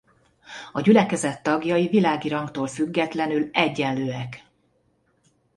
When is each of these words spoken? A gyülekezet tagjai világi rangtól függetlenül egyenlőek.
A 0.71 0.81
gyülekezet 0.81 1.43
tagjai 1.43 1.87
világi 1.87 2.27
rangtól 2.29 2.67
függetlenül 2.67 3.49
egyenlőek. 3.53 4.43